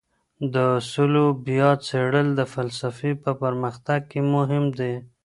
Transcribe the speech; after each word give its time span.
د 0.53 0.55
اصولو 0.79 1.25
بیا 1.47 1.69
څېړل 1.87 2.27
د 2.35 2.41
فلسفې 2.53 3.11
په 3.23 3.31
پرمختګ 3.41 3.99
کي 4.11 4.21
مهم 4.33 4.65
دي. 4.79 4.93